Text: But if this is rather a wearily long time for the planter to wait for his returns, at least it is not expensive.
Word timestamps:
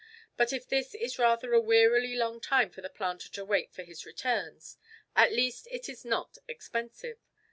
But 0.35 0.51
if 0.51 0.67
this 0.67 0.95
is 0.95 1.19
rather 1.19 1.53
a 1.53 1.61
wearily 1.61 2.15
long 2.15 2.39
time 2.41 2.71
for 2.71 2.81
the 2.81 2.89
planter 2.89 3.29
to 3.33 3.45
wait 3.45 3.71
for 3.71 3.83
his 3.83 4.03
returns, 4.03 4.75
at 5.15 5.31
least 5.31 5.67
it 5.69 5.87
is 5.89 6.03
not 6.03 6.39
expensive. 6.47 7.19